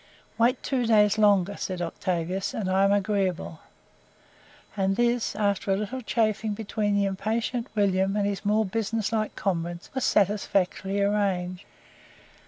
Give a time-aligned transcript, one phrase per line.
[0.39, 3.59] "Wait two days longer," said Octavius "and I am agreeable."
[4.75, 9.35] And this, after a little chaffing between the impatient William and his more business like
[9.35, 11.65] comrades, was satisfactorily arranged.